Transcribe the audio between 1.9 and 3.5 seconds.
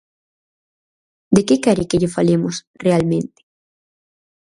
lle falemos realmente?